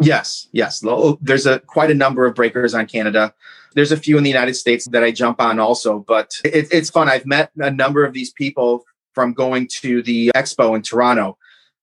Yes, 0.00 0.48
yes. 0.52 0.82
There's 1.20 1.46
a 1.46 1.60
quite 1.60 1.90
a 1.90 1.94
number 1.94 2.26
of 2.26 2.34
breakers 2.34 2.74
on 2.74 2.86
Canada. 2.86 3.32
There's 3.74 3.92
a 3.92 3.96
few 3.96 4.18
in 4.18 4.24
the 4.24 4.30
United 4.30 4.54
States 4.54 4.88
that 4.88 5.04
I 5.04 5.10
jump 5.10 5.40
on 5.40 5.60
also, 5.60 6.00
but 6.00 6.34
it, 6.44 6.68
it's 6.72 6.90
fun. 6.90 7.08
I've 7.08 7.26
met 7.26 7.50
a 7.58 7.70
number 7.70 8.04
of 8.04 8.12
these 8.12 8.32
people 8.32 8.84
from 9.12 9.32
going 9.32 9.68
to 9.80 10.02
the 10.02 10.32
expo 10.34 10.74
in 10.74 10.82
Toronto 10.82 11.38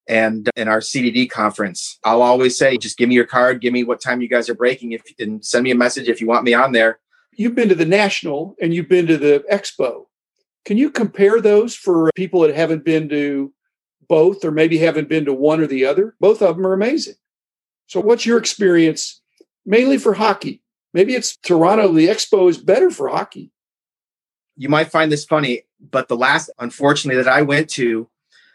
and 0.07 0.49
in 0.55 0.67
our 0.67 0.79
CDD 0.79 1.29
conference. 1.29 1.97
I'll 2.03 2.21
always 2.21 2.57
say, 2.57 2.77
just 2.77 2.97
give 2.97 3.07
me 3.07 3.15
your 3.15 3.25
card, 3.25 3.61
give 3.61 3.71
me 3.71 3.83
what 3.83 4.01
time 4.01 4.21
you 4.21 4.27
guys 4.27 4.49
are 4.49 4.55
breaking, 4.55 4.91
if 4.91 5.03
and 5.19 5.43
send 5.43 5.63
me 5.63 5.71
a 5.71 5.75
message 5.75 6.09
if 6.09 6.19
you 6.19 6.27
want 6.27 6.43
me 6.43 6.53
on 6.53 6.73
there. 6.73 6.99
You've 7.33 7.55
been 7.55 7.69
to 7.69 7.75
the 7.75 7.85
national 7.85 8.55
and 8.61 8.73
you've 8.73 8.89
been 8.89 9.07
to 9.07 9.17
the 9.17 9.43
expo. 9.49 10.07
Can 10.65 10.77
you 10.77 10.89
compare 10.89 11.41
those 11.41 11.75
for 11.75 12.09
people 12.15 12.41
that 12.41 12.55
haven't 12.55 12.85
been 12.85 13.09
to 13.09 13.53
both 14.07 14.45
or 14.45 14.51
maybe 14.51 14.77
haven't 14.77 15.09
been 15.09 15.25
to 15.25 15.33
one 15.33 15.59
or 15.59 15.67
the 15.67 15.85
other? 15.85 16.15
Both 16.19 16.41
of 16.41 16.55
them 16.55 16.67
are 16.67 16.73
amazing. 16.73 17.15
So, 17.87 17.99
what's 17.99 18.25
your 18.25 18.37
experience 18.37 19.21
mainly 19.65 19.97
for 19.97 20.13
hockey? 20.13 20.61
Maybe 20.93 21.15
it's 21.15 21.37
Toronto, 21.37 21.91
the 21.91 22.07
expo 22.07 22.49
is 22.49 22.57
better 22.57 22.91
for 22.91 23.07
hockey 23.07 23.51
you 24.61 24.69
might 24.69 24.91
find 24.91 25.11
this 25.11 25.25
funny, 25.25 25.63
but 25.79 26.07
the 26.07 26.15
last, 26.15 26.51
unfortunately, 26.59 27.21
that 27.23 27.31
I 27.31 27.41
went 27.41 27.67
to 27.71 28.07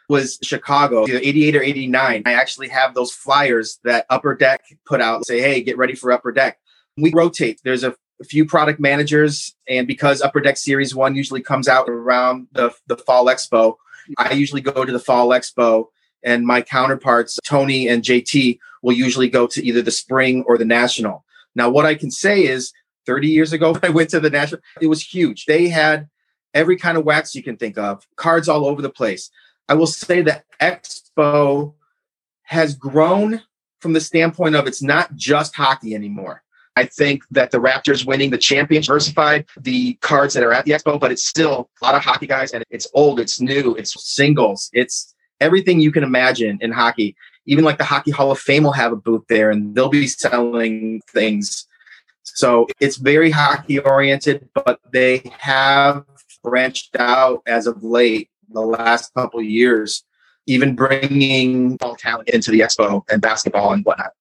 was 0.09 0.38
Chicago, 0.40 1.04
either 1.09 1.19
88 1.19 1.57
or 1.57 1.62
89. 1.62 2.23
I 2.25 2.33
actually 2.33 2.69
have 2.69 2.95
those 2.95 3.11
flyers 3.11 3.81
that 3.83 4.07
Upper 4.09 4.37
Deck 4.37 4.62
put 4.87 5.00
out 5.00 5.26
say, 5.26 5.40
hey, 5.40 5.62
get 5.62 5.76
ready 5.76 5.97
for 5.97 6.12
Upper 6.12 6.31
Deck. 6.31 6.59
We 6.97 7.12
rotate. 7.12 7.61
There's 7.64 7.83
a, 7.83 7.90
a 7.90 7.97
few 8.25 8.46
product 8.46 8.80
managers, 8.80 9.54
and 9.68 9.87
because 9.87 10.23
Upper 10.23 10.40
Deck 10.40 10.56
Series 10.56 10.94
1 10.94 11.14
usually 11.14 11.42
comes 11.42 11.68
out 11.68 11.88
around 11.88 12.49
the, 12.52 12.75
the 12.87 12.96
Fall 12.96 13.26
Expo, 13.26 13.76
I 14.18 14.32
usually 14.32 14.61
go 14.61 14.85
to 14.85 14.92
the 14.92 14.99
Fall 14.99 15.28
Expo, 15.28 15.87
and 16.23 16.46
my 16.46 16.62
counterparts, 16.62 17.38
Tony 17.46 17.88
and 17.88 18.02
JT, 18.02 18.58
will 18.82 18.94
usually 18.94 19.28
go 19.28 19.46
to 19.49 19.64
either 19.64 19.82
the 19.82 19.90
Spring 19.90 20.44
or 20.46 20.58
the 20.58 20.64
National. 20.64 21.25
Now, 21.54 21.70
what 21.70 21.87
I 21.87 21.94
can 21.94 22.11
say 22.11 22.44
is 22.44 22.73
30 23.06 23.28
years 23.28 23.52
ago 23.52 23.78
I 23.82 23.88
went 23.88 24.11
to 24.11 24.20
the 24.20 24.30
national, 24.30 24.61
it 24.80 24.88
was 24.88 25.02
huge. 25.02 25.46
They 25.46 25.68
had 25.68 26.08
every 26.54 26.76
kind 26.76 26.99
of 26.99 27.04
wax 27.04 27.35
you 27.35 27.42
can 27.42 27.56
think 27.56 27.78
of, 27.78 28.06
cards 28.16 28.49
all 28.49 28.66
over 28.66 28.82
the 28.82 28.90
place. 28.90 29.30
I 29.68 29.75
will 29.75 29.87
say 29.87 30.23
that 30.23 30.44
Expo 30.61 31.75
has 32.42 32.75
grown 32.75 33.42
from 33.80 33.92
the 33.92 34.00
standpoint 34.00 34.54
of 34.54 34.66
it's 34.66 34.82
not 34.82 35.14
just 35.16 35.54
hockey 35.54 35.94
anymore. 35.94 36.42
I 36.76 36.85
think 36.85 37.23
that 37.30 37.50
the 37.50 37.59
Raptors 37.59 38.06
winning 38.06 38.30
the 38.30 38.38
championship 38.38 38.88
diversified 38.88 39.47
the 39.61 39.95
cards 39.95 40.35
that 40.35 40.42
are 40.42 40.52
at 40.52 40.64
the 40.66 40.73
expo, 40.73 41.00
but 41.00 41.11
it's 41.11 41.25
still 41.25 41.71
a 41.80 41.85
lot 41.85 41.95
of 41.95 42.02
hockey 42.02 42.26
guys 42.26 42.52
and 42.52 42.62
it's 42.71 42.87
old, 42.95 43.18
it's 43.18 43.40
new, 43.40 43.75
it's 43.76 44.00
singles, 44.04 44.71
it's 44.73 45.14
everything 45.40 45.80
you 45.80 45.90
can 45.90 46.04
imagine 46.04 46.59
in 46.61 46.71
hockey. 46.71 47.16
Even 47.47 47.64
like 47.64 47.78
the 47.78 47.85
Hockey 47.85 48.11
Hall 48.11 48.30
of 48.30 48.38
Fame 48.38 48.64
will 48.64 48.73
have 48.73 48.92
a 48.92 48.97
booth 48.97 49.25
there 49.28 49.50
and 49.50 49.75
they'll 49.75 49.88
be 49.88 50.06
selling 50.06 51.00
things 51.12 51.66
so 52.35 52.66
it's 52.80 52.97
very 52.97 53.30
hockey 53.30 53.78
oriented, 53.78 54.49
but 54.52 54.80
they 54.92 55.23
have 55.38 56.04
branched 56.42 56.97
out 56.99 57.42
as 57.47 57.66
of 57.66 57.83
late, 57.83 58.28
the 58.50 58.61
last 58.61 59.14
couple 59.14 59.40
years, 59.40 60.04
even 60.47 60.75
bringing 60.75 61.78
all 61.80 61.97
talent 61.97 62.28
into 62.28 62.50
the 62.50 62.61
expo 62.61 63.02
and 63.09 63.23
basketball 63.23 63.73
and 63.73 63.85
whatnot. 63.85 64.12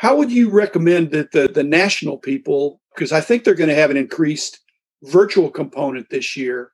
How 0.00 0.16
would 0.16 0.32
you 0.32 0.48
recommend 0.48 1.10
that 1.10 1.30
the, 1.30 1.46
the 1.46 1.62
national 1.62 2.16
people, 2.16 2.80
because 2.94 3.12
I 3.12 3.20
think 3.20 3.44
they're 3.44 3.52
going 3.52 3.68
to 3.68 3.74
have 3.74 3.90
an 3.90 3.98
increased 3.98 4.60
virtual 5.02 5.50
component 5.50 6.08
this 6.08 6.38
year, 6.38 6.72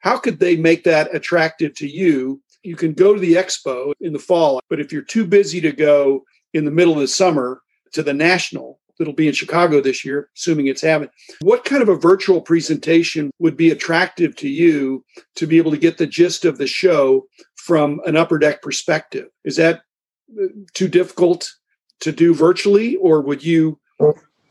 how 0.00 0.18
could 0.18 0.38
they 0.38 0.56
make 0.56 0.84
that 0.84 1.14
attractive 1.14 1.74
to 1.76 1.88
you? 1.88 2.42
You 2.62 2.76
can 2.76 2.92
go 2.92 3.14
to 3.14 3.18
the 3.18 3.32
expo 3.32 3.94
in 4.02 4.12
the 4.12 4.18
fall, 4.18 4.60
but 4.68 4.78
if 4.78 4.92
you're 4.92 5.00
too 5.00 5.26
busy 5.26 5.58
to 5.62 5.72
go 5.72 6.24
in 6.52 6.66
the 6.66 6.70
middle 6.70 6.92
of 6.92 7.00
the 7.00 7.08
summer 7.08 7.62
to 7.94 8.02
the 8.02 8.12
national, 8.12 8.78
that'll 8.98 9.14
be 9.14 9.28
in 9.28 9.32
Chicago 9.32 9.80
this 9.80 10.04
year, 10.04 10.28
assuming 10.36 10.66
it's 10.66 10.82
happening. 10.82 11.08
What 11.40 11.64
kind 11.64 11.80
of 11.80 11.88
a 11.88 11.96
virtual 11.96 12.42
presentation 12.42 13.30
would 13.38 13.56
be 13.56 13.70
attractive 13.70 14.36
to 14.36 14.50
you 14.50 15.02
to 15.36 15.46
be 15.46 15.56
able 15.56 15.70
to 15.70 15.78
get 15.78 15.96
the 15.96 16.06
gist 16.06 16.44
of 16.44 16.58
the 16.58 16.66
show 16.66 17.24
from 17.54 18.02
an 18.04 18.18
upper 18.18 18.36
deck 18.36 18.60
perspective? 18.60 19.28
Is 19.46 19.56
that 19.56 19.80
uh, 20.38 20.48
too 20.74 20.88
difficult 20.88 21.50
to 22.00 22.12
do 22.12 22.34
virtually, 22.34 22.96
or 22.96 23.20
would 23.20 23.42
you 23.44 23.78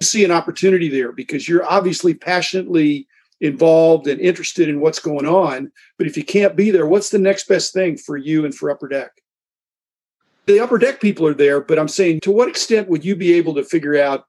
see 0.01 0.25
an 0.25 0.31
opportunity 0.31 0.89
there 0.89 1.11
because 1.11 1.47
you're 1.47 1.65
obviously 1.65 2.13
passionately 2.13 3.07
involved 3.41 4.07
and 4.07 4.19
interested 4.19 4.69
in 4.69 4.81
what's 4.81 4.99
going 4.99 5.25
on? 5.25 5.71
But 5.97 6.07
if 6.07 6.17
you 6.17 6.23
can't 6.23 6.55
be 6.55 6.71
there, 6.71 6.87
what's 6.87 7.09
the 7.09 7.19
next 7.19 7.47
best 7.47 7.73
thing 7.73 7.97
for 7.97 8.17
you 8.17 8.45
and 8.45 8.53
for 8.53 8.69
upper 8.69 8.87
deck? 8.87 9.11
the 10.45 10.59
upper 10.59 10.77
deck 10.77 11.01
people 11.01 11.25
are 11.27 11.33
there, 11.33 11.59
but 11.59 11.79
I'm 11.79 11.87
saying 11.87 12.21
to 12.21 12.31
what 12.31 12.47
extent 12.47 12.87
would 12.87 13.03
you 13.03 13.15
be 13.15 13.33
able 13.33 13.55
to 13.55 13.63
figure 13.63 14.01
out 14.01 14.25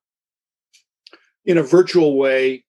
in 1.45 1.59
a 1.59 1.63
virtual 1.63 2.17
way 2.17 2.65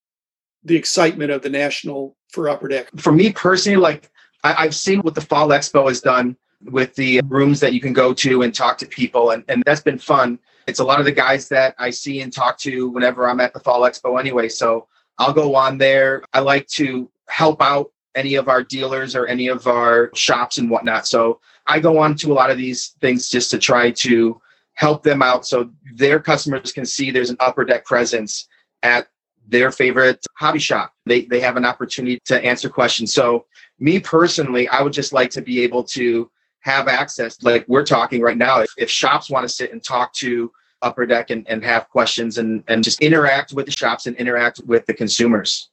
the 0.63 0.75
excitement 0.75 1.31
of 1.31 1.41
the 1.41 1.49
national 1.49 2.15
for 2.29 2.49
upper 2.49 2.67
deck? 2.67 2.89
For 2.97 3.11
me 3.11 3.31
personally, 3.31 3.77
like 3.77 4.09
I, 4.43 4.63
have 4.63 4.75
seen 4.75 4.99
what 4.99 5.15
the 5.15 5.21
Fall 5.21 5.49
Expo 5.49 5.87
has 5.87 6.01
done 6.01 6.35
with 6.63 6.95
the 6.95 7.21
rooms 7.25 7.59
that 7.59 7.73
you 7.73 7.79
can 7.79 7.93
go 7.93 8.13
to 8.13 8.41
and 8.41 8.53
talk 8.53 8.77
to 8.79 8.87
people, 8.87 9.31
and, 9.31 9.43
and 9.47 9.63
that's 9.65 9.81
been 9.81 9.99
fun. 9.99 10.39
It's 10.67 10.79
a 10.79 10.83
lot 10.83 10.99
of 10.99 11.05
the 11.05 11.11
guys 11.11 11.47
that 11.49 11.75
I 11.77 11.89
see 11.89 12.21
and 12.21 12.33
talk 12.33 12.57
to 12.59 12.89
whenever 12.89 13.29
I'm 13.29 13.39
at 13.39 13.53
the 13.53 13.59
Fall 13.59 13.81
Expo 13.81 14.19
anyway. 14.19 14.49
So 14.49 14.87
I'll 15.17 15.33
go 15.33 15.55
on 15.55 15.77
there. 15.77 16.23
I 16.33 16.39
like 16.39 16.67
to 16.69 17.09
help 17.27 17.61
out 17.61 17.91
any 18.15 18.35
of 18.35 18.49
our 18.49 18.63
dealers 18.63 19.15
or 19.15 19.27
any 19.27 19.47
of 19.47 19.67
our 19.67 20.11
shops 20.15 20.57
and 20.57 20.69
whatnot. 20.69 21.07
So 21.07 21.39
I 21.67 21.79
go 21.79 21.99
on 21.99 22.15
to 22.15 22.31
a 22.31 22.33
lot 22.33 22.49
of 22.49 22.57
these 22.57 22.95
things 22.99 23.29
just 23.29 23.51
to 23.51 23.59
try 23.59 23.91
to 23.91 24.41
help 24.73 25.03
them 25.03 25.21
out 25.21 25.45
so 25.45 25.69
their 25.95 26.19
customers 26.19 26.71
can 26.71 26.85
see 26.85 27.11
there's 27.11 27.29
an 27.29 27.37
upper 27.39 27.63
deck 27.63 27.85
presence 27.85 28.47
at 28.83 29.07
their 29.47 29.71
favorite 29.71 30.23
hobby 30.35 30.59
shop. 30.59 30.93
They 31.05 31.21
they 31.21 31.39
have 31.39 31.57
an 31.57 31.65
opportunity 31.65 32.19
to 32.25 32.43
answer 32.43 32.69
questions. 32.69 33.13
So 33.13 33.45
me 33.79 33.99
personally, 33.99 34.67
I 34.67 34.81
would 34.81 34.93
just 34.93 35.13
like 35.13 35.29
to 35.31 35.41
be 35.41 35.61
able 35.61 35.83
to 35.85 36.29
have 36.67 36.89
access 36.89 37.41
like 37.43 37.65
we're 37.69 37.85
talking 37.85 38.21
right 38.21 38.37
now. 38.37 38.59
If, 38.59 38.71
if 38.77 38.89
shops 38.89 39.29
want 39.29 39.45
to 39.45 39.49
sit 39.49 39.71
and 39.71 39.81
talk 39.81 40.13
to 40.15 40.51
upper 40.81 41.05
deck 41.05 41.29
and, 41.29 41.47
and 41.47 41.63
have 41.63 41.89
questions 41.89 42.37
and, 42.37 42.63
and 42.67 42.83
just 42.83 43.01
interact 43.01 43.53
with 43.53 43.65
the 43.65 43.71
shops 43.71 44.05
and 44.05 44.15
interact 44.17 44.59
with 44.65 44.85
the 44.85 44.93
consumers. 44.93 45.69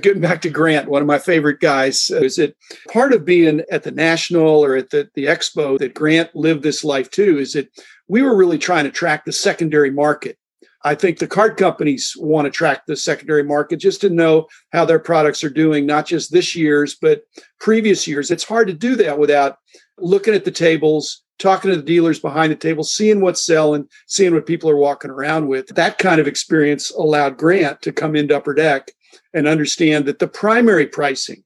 Getting 0.00 0.22
back 0.22 0.42
to 0.42 0.50
Grant, 0.50 0.88
one 0.88 1.02
of 1.02 1.08
my 1.08 1.18
favorite 1.18 1.58
guys, 1.58 2.10
uh, 2.10 2.18
is 2.18 2.38
it 2.38 2.56
part 2.92 3.12
of 3.12 3.24
being 3.24 3.62
at 3.70 3.82
the 3.82 3.90
National 3.90 4.64
or 4.64 4.76
at 4.76 4.90
the, 4.90 5.08
the 5.14 5.24
Expo 5.24 5.78
that 5.78 5.94
Grant 5.94 6.36
lived 6.36 6.62
this 6.62 6.84
life 6.84 7.10
too? 7.10 7.38
Is 7.38 7.54
that 7.54 7.68
we 8.06 8.22
were 8.22 8.36
really 8.36 8.58
trying 8.58 8.84
to 8.84 8.90
track 8.90 9.24
the 9.24 9.32
secondary 9.32 9.90
market. 9.90 10.38
I 10.84 10.94
think 10.94 11.18
the 11.18 11.26
card 11.26 11.56
companies 11.56 12.14
want 12.16 12.44
to 12.44 12.50
track 12.50 12.86
the 12.86 12.94
secondary 12.94 13.42
market 13.42 13.78
just 13.78 14.00
to 14.02 14.10
know 14.10 14.46
how 14.72 14.84
their 14.84 15.00
products 15.00 15.42
are 15.42 15.50
doing, 15.50 15.84
not 15.84 16.06
just 16.06 16.30
this 16.30 16.54
year's, 16.54 16.94
but 16.94 17.22
previous 17.58 18.06
years. 18.06 18.30
It's 18.30 18.44
hard 18.44 18.68
to 18.68 18.74
do 18.74 18.94
that 18.96 19.18
without 19.18 19.58
looking 19.98 20.34
at 20.34 20.44
the 20.44 20.50
tables, 20.50 21.22
talking 21.38 21.70
to 21.70 21.76
the 21.76 21.82
dealers 21.82 22.18
behind 22.18 22.52
the 22.52 22.56
table, 22.56 22.84
seeing 22.84 23.20
what's 23.20 23.44
selling, 23.44 23.88
seeing 24.06 24.34
what 24.34 24.46
people 24.46 24.70
are 24.70 24.76
walking 24.76 25.10
around 25.10 25.48
with. 25.48 25.66
That 25.68 25.98
kind 25.98 26.20
of 26.20 26.26
experience 26.26 26.90
allowed 26.90 27.36
Grant 27.36 27.82
to 27.82 27.92
come 27.92 28.16
into 28.16 28.36
Upper 28.36 28.54
Deck 28.54 28.90
and 29.34 29.46
understand 29.46 30.06
that 30.06 30.18
the 30.18 30.28
primary 30.28 30.86
pricing 30.86 31.44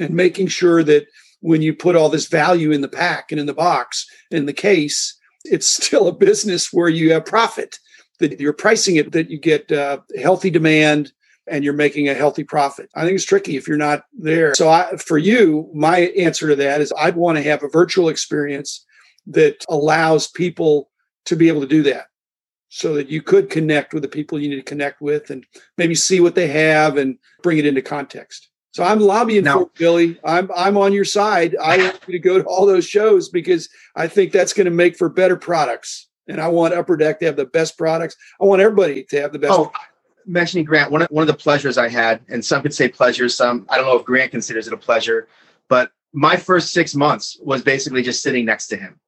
and 0.00 0.14
making 0.14 0.48
sure 0.48 0.82
that 0.82 1.06
when 1.40 1.62
you 1.62 1.74
put 1.74 1.96
all 1.96 2.08
this 2.08 2.26
value 2.26 2.72
in 2.72 2.80
the 2.80 2.88
pack 2.88 3.30
and 3.30 3.40
in 3.40 3.46
the 3.46 3.54
box 3.54 4.06
in 4.30 4.46
the 4.46 4.52
case 4.52 5.16
it's 5.44 5.68
still 5.84 6.08
a 6.08 6.12
business 6.12 6.72
where 6.72 6.88
you 6.88 7.12
have 7.12 7.24
profit 7.24 7.78
that 8.18 8.40
you're 8.40 8.52
pricing 8.52 8.96
it 8.96 9.12
that 9.12 9.30
you 9.30 9.38
get 9.38 9.70
uh, 9.70 9.98
healthy 10.20 10.50
demand 10.50 11.12
and 11.48 11.64
you're 11.64 11.72
making 11.72 12.08
a 12.08 12.14
healthy 12.14 12.44
profit 12.44 12.90
i 12.94 13.02
think 13.02 13.14
it's 13.14 13.24
tricky 13.24 13.56
if 13.56 13.68
you're 13.68 13.76
not 13.76 14.04
there 14.18 14.54
so 14.54 14.68
I, 14.68 14.96
for 14.96 15.18
you 15.18 15.70
my 15.74 16.00
answer 16.18 16.48
to 16.48 16.56
that 16.56 16.80
is 16.80 16.92
i'd 16.98 17.16
want 17.16 17.36
to 17.36 17.42
have 17.42 17.62
a 17.62 17.68
virtual 17.68 18.08
experience 18.08 18.84
that 19.26 19.64
allows 19.68 20.28
people 20.28 20.90
to 21.24 21.36
be 21.36 21.48
able 21.48 21.60
to 21.60 21.66
do 21.66 21.82
that 21.84 22.06
so 22.68 22.94
that 22.94 23.08
you 23.08 23.22
could 23.22 23.50
connect 23.50 23.94
with 23.94 24.02
the 24.02 24.08
people 24.08 24.40
you 24.40 24.48
need 24.48 24.56
to 24.56 24.62
connect 24.62 25.00
with 25.00 25.30
and 25.30 25.44
maybe 25.78 25.94
see 25.94 26.20
what 26.20 26.34
they 26.34 26.48
have 26.48 26.96
and 26.96 27.18
bring 27.42 27.58
it 27.58 27.66
into 27.66 27.82
context. 27.82 28.50
So 28.72 28.84
I'm 28.84 29.00
lobbying 29.00 29.44
now, 29.44 29.60
for 29.60 29.70
Billy. 29.78 30.18
I'm 30.24 30.50
I'm 30.54 30.76
on 30.76 30.92
your 30.92 31.06
side. 31.06 31.56
I 31.62 31.78
want 31.78 32.00
you 32.06 32.12
to 32.12 32.18
go 32.18 32.38
to 32.38 32.44
all 32.44 32.66
those 32.66 32.86
shows 32.86 33.30
because 33.30 33.70
I 33.94 34.06
think 34.06 34.32
that's 34.32 34.52
going 34.52 34.66
to 34.66 34.70
make 34.70 34.96
for 34.96 35.08
better 35.08 35.36
products. 35.36 36.08
And 36.28 36.40
I 36.40 36.48
want 36.48 36.74
Upper 36.74 36.96
Deck 36.96 37.20
to 37.20 37.26
have 37.26 37.36
the 37.36 37.46
best 37.46 37.78
products. 37.78 38.16
I 38.40 38.44
want 38.44 38.60
everybody 38.60 39.04
to 39.04 39.20
have 39.22 39.32
the 39.32 39.38
best. 39.38 39.54
Oh, 39.54 39.72
mentioning 40.26 40.64
Grant, 40.64 40.90
one 40.90 41.02
of, 41.02 41.08
one 41.08 41.22
of 41.22 41.28
the 41.28 41.34
pleasures 41.34 41.78
I 41.78 41.88
had, 41.88 42.20
and 42.28 42.44
some 42.44 42.62
could 42.62 42.74
say 42.74 42.88
pleasure, 42.88 43.28
some 43.28 43.66
I 43.68 43.76
don't 43.76 43.86
know 43.86 43.96
if 43.96 44.04
Grant 44.04 44.30
considers 44.30 44.66
it 44.66 44.72
a 44.72 44.76
pleasure, 44.76 45.28
but 45.68 45.92
my 46.12 46.36
first 46.36 46.72
six 46.72 46.94
months 46.94 47.38
was 47.42 47.62
basically 47.62 48.02
just 48.02 48.22
sitting 48.22 48.44
next 48.44 48.68
to 48.68 48.76
him 48.76 48.98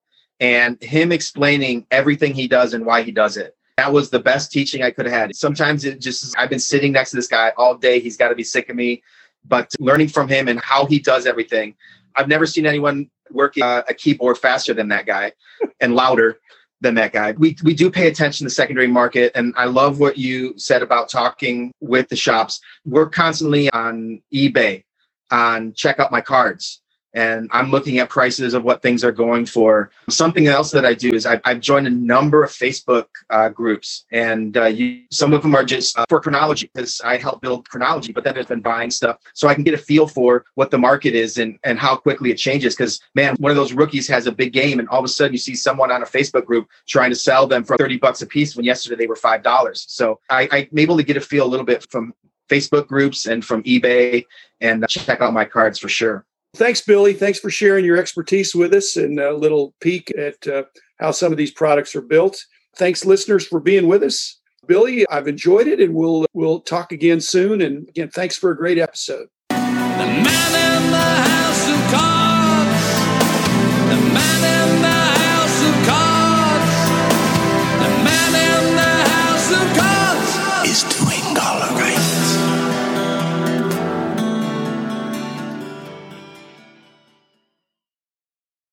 and 0.40 0.82
him 0.82 1.10
explaining 1.12 1.86
everything 1.90 2.34
he 2.34 2.46
does 2.46 2.74
and 2.74 2.84
why 2.84 3.02
he 3.02 3.10
does 3.10 3.36
it. 3.36 3.56
That 3.76 3.92
was 3.92 4.10
the 4.10 4.18
best 4.18 4.52
teaching 4.52 4.82
I 4.82 4.90
could 4.90 5.06
have 5.06 5.14
had. 5.14 5.36
Sometimes 5.36 5.84
it 5.84 6.00
just, 6.00 6.36
I've 6.36 6.50
been 6.50 6.58
sitting 6.58 6.92
next 6.92 7.10
to 7.10 7.16
this 7.16 7.28
guy 7.28 7.52
all 7.56 7.76
day. 7.76 8.00
He's 8.00 8.16
got 8.16 8.28
to 8.28 8.34
be 8.34 8.44
sick 8.44 8.68
of 8.68 8.76
me, 8.76 9.02
but 9.44 9.72
learning 9.78 10.08
from 10.08 10.28
him 10.28 10.48
and 10.48 10.60
how 10.60 10.86
he 10.86 10.98
does 10.98 11.26
everything. 11.26 11.76
I've 12.16 12.28
never 12.28 12.46
seen 12.46 12.66
anyone 12.66 13.10
work 13.30 13.56
uh, 13.58 13.82
a 13.88 13.94
keyboard 13.94 14.38
faster 14.38 14.74
than 14.74 14.88
that 14.88 15.06
guy 15.06 15.32
and 15.80 15.94
louder 15.94 16.40
than 16.80 16.94
that 16.94 17.12
guy. 17.12 17.32
We, 17.32 17.56
we 17.64 17.74
do 17.74 17.90
pay 17.90 18.08
attention 18.08 18.44
to 18.44 18.48
the 18.48 18.54
secondary 18.54 18.86
market. 18.86 19.32
And 19.34 19.52
I 19.56 19.64
love 19.64 19.98
what 19.98 20.16
you 20.16 20.54
said 20.56 20.82
about 20.82 21.08
talking 21.08 21.72
with 21.80 22.08
the 22.08 22.16
shops. 22.16 22.60
We're 22.84 23.08
constantly 23.08 23.70
on 23.72 24.22
eBay, 24.32 24.84
on 25.30 25.72
check 25.72 25.98
out 25.98 26.12
my 26.12 26.20
cards 26.20 26.80
and 27.18 27.50
I'm 27.52 27.72
looking 27.72 27.98
at 27.98 28.08
prices 28.08 28.54
of 28.54 28.62
what 28.62 28.80
things 28.80 29.02
are 29.02 29.10
going 29.10 29.44
for. 29.44 29.90
Something 30.08 30.46
else 30.46 30.70
that 30.70 30.86
I 30.86 30.94
do 30.94 31.12
is 31.12 31.26
I, 31.26 31.40
have 31.44 31.58
joined 31.58 31.88
a 31.88 31.90
number 31.90 32.44
of 32.44 32.50
Facebook 32.50 33.06
uh, 33.30 33.48
groups, 33.48 34.04
and 34.12 34.56
uh, 34.56 34.66
you, 34.66 35.02
some 35.10 35.32
of 35.32 35.42
them 35.42 35.52
are 35.56 35.64
just 35.64 35.98
uh, 35.98 36.06
for 36.08 36.20
chronology 36.20 36.70
because 36.72 37.00
I 37.00 37.16
help 37.16 37.42
build 37.42 37.68
chronology, 37.68 38.12
but 38.12 38.22
then 38.22 38.34
there's 38.34 38.46
been 38.46 38.60
buying 38.60 38.92
stuff 38.92 39.18
so 39.34 39.48
I 39.48 39.54
can 39.54 39.64
get 39.64 39.74
a 39.74 39.78
feel 39.78 40.06
for 40.06 40.44
what 40.54 40.70
the 40.70 40.78
market 40.78 41.16
is 41.16 41.38
and, 41.38 41.58
and 41.64 41.76
how 41.76 41.96
quickly 41.96 42.30
it 42.30 42.36
changes. 42.36 42.76
Because, 42.76 43.00
man, 43.16 43.34
one 43.40 43.50
of 43.50 43.56
those 43.56 43.72
rookies 43.72 44.06
has 44.06 44.28
a 44.28 44.32
big 44.32 44.52
game, 44.52 44.78
and 44.78 44.88
all 44.88 45.00
of 45.00 45.04
a 45.04 45.08
sudden 45.08 45.32
you 45.32 45.38
see 45.38 45.56
someone 45.56 45.90
on 45.90 46.04
a 46.04 46.06
Facebook 46.06 46.46
group 46.46 46.68
trying 46.86 47.10
to 47.10 47.16
sell 47.16 47.48
them 47.48 47.64
for 47.64 47.76
30 47.76 47.98
bucks 47.98 48.22
a 48.22 48.26
piece 48.26 48.54
when 48.54 48.64
yesterday 48.64 48.94
they 48.94 49.08
were 49.08 49.16
$5. 49.16 49.90
So 49.90 50.20
I, 50.30 50.48
I'm 50.52 50.78
able 50.78 50.96
to 50.96 51.02
get 51.02 51.16
a 51.16 51.20
feel 51.20 51.44
a 51.44 51.50
little 51.50 51.66
bit 51.66 51.84
from 51.90 52.14
Facebook 52.48 52.86
groups 52.86 53.26
and 53.26 53.44
from 53.44 53.64
eBay 53.64 54.24
and 54.60 54.86
check 54.88 55.20
out 55.20 55.32
my 55.32 55.44
cards 55.44 55.80
for 55.80 55.88
sure. 55.88 56.24
Thanks, 56.56 56.80
Billy. 56.80 57.12
Thanks 57.12 57.38
for 57.38 57.50
sharing 57.50 57.84
your 57.84 57.96
expertise 57.96 58.54
with 58.54 58.72
us 58.74 58.96
and 58.96 59.20
a 59.20 59.36
little 59.36 59.74
peek 59.80 60.10
at 60.16 60.46
uh, 60.46 60.64
how 60.98 61.10
some 61.10 61.32
of 61.32 61.38
these 61.38 61.52
products 61.52 61.94
are 61.94 62.02
built. 62.02 62.42
Thanks, 62.76 63.04
listeners, 63.04 63.46
for 63.46 63.60
being 63.60 63.86
with 63.86 64.02
us. 64.02 64.40
Billy, 64.66 65.06
I've 65.08 65.28
enjoyed 65.28 65.66
it, 65.66 65.80
and 65.80 65.94
we'll 65.94 66.26
we'll 66.34 66.60
talk 66.60 66.92
again 66.92 67.20
soon. 67.20 67.62
And 67.62 67.88
again, 67.88 68.10
thanks 68.10 68.36
for 68.36 68.50
a 68.50 68.56
great 68.56 68.78
episode. 68.78 69.28